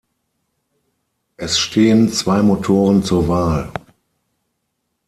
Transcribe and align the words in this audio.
Es 1.37 1.59
stehen 1.59 2.11
zwei 2.11 2.41
Motoren 2.41 3.03
zur 3.03 3.27
Wahl. 3.27 3.69